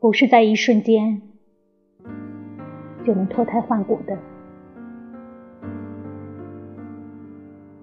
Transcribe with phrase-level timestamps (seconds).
[0.00, 1.20] 不是在一瞬间
[3.04, 4.18] 就能脱胎换骨的。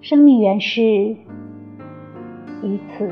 [0.01, 3.11] 生命原是一次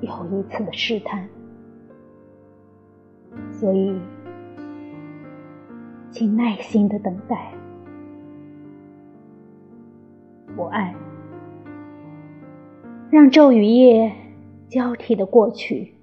[0.00, 1.28] 又一次的试探，
[3.52, 4.00] 所以，
[6.10, 7.52] 请耐心的等待。
[10.56, 10.94] 我爱，
[13.10, 14.10] 让昼与夜
[14.68, 15.95] 交替的过去，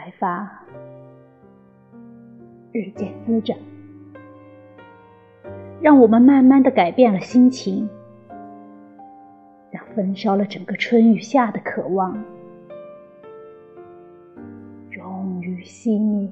[0.00, 0.50] 白发
[2.72, 3.54] 日渐滋长。
[5.78, 7.86] 让我们慢慢的改变了心情，
[9.70, 12.18] 让焚烧了整个春与夏的渴望，
[14.90, 16.30] 终于熄灭，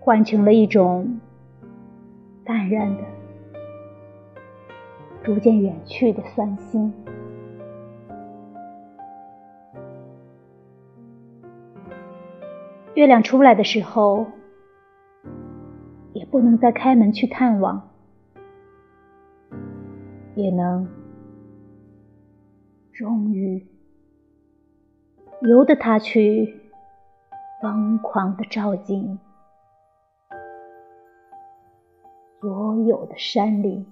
[0.00, 1.18] 换成了一种
[2.44, 3.02] 淡然的、
[5.22, 6.92] 逐渐远去的酸心。
[12.94, 14.26] 月亮出来的时候。
[16.12, 17.90] 也不能再开门去探望，
[20.36, 20.86] 也能
[22.92, 23.66] 终于
[25.40, 26.70] 由得他去
[27.60, 29.18] 疯狂的照进
[32.40, 33.84] 所有的山林。